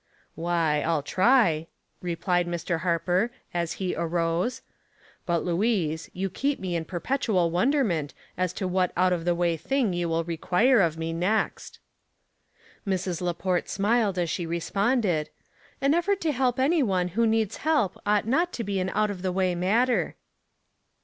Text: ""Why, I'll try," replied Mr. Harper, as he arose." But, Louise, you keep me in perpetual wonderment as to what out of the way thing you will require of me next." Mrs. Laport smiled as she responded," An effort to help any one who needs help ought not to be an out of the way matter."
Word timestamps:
""Why, 0.33 0.81
I'll 0.81 1.03
try," 1.03 1.67
replied 2.01 2.47
Mr. 2.47 2.79
Harper, 2.79 3.29
as 3.53 3.73
he 3.73 3.93
arose." 3.95 4.63
But, 5.27 5.45
Louise, 5.45 6.09
you 6.11 6.27
keep 6.27 6.59
me 6.59 6.75
in 6.75 6.85
perpetual 6.85 7.51
wonderment 7.51 8.15
as 8.35 8.51
to 8.53 8.67
what 8.67 8.91
out 8.97 9.13
of 9.13 9.25
the 9.25 9.35
way 9.35 9.57
thing 9.57 9.93
you 9.93 10.09
will 10.09 10.23
require 10.23 10.81
of 10.81 10.97
me 10.97 11.13
next." 11.13 11.77
Mrs. 12.87 13.21
Laport 13.21 13.69
smiled 13.69 14.17
as 14.17 14.31
she 14.31 14.47
responded," 14.47 15.29
An 15.83 15.93
effort 15.93 16.19
to 16.21 16.31
help 16.31 16.59
any 16.59 16.81
one 16.81 17.09
who 17.09 17.27
needs 17.27 17.57
help 17.57 17.95
ought 18.03 18.25
not 18.27 18.51
to 18.53 18.63
be 18.63 18.79
an 18.79 18.89
out 18.95 19.11
of 19.11 19.21
the 19.21 19.31
way 19.31 19.53
matter." 19.53 20.15